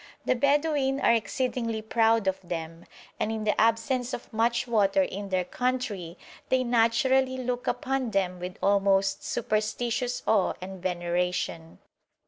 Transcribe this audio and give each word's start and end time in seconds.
The 0.25 0.33
Bedouin 0.33 0.99
are 0.99 1.13
exceedingly 1.13 1.79
proud 1.83 2.25
of 2.25 2.39
them, 2.41 2.85
and 3.19 3.31
in 3.31 3.43
the 3.43 3.61
absence 3.61 4.15
of 4.15 4.33
much 4.33 4.67
water 4.67 5.03
in 5.03 5.29
their 5.29 5.45
country 5.45 6.17
they 6.49 6.63
naturally 6.63 7.37
look 7.37 7.67
upon 7.67 8.09
them 8.09 8.39
with 8.39 8.57
almost 8.63 9.23
superstitious 9.23 10.23
awe 10.25 10.53
and 10.59 10.81
veneration. 10.81 11.77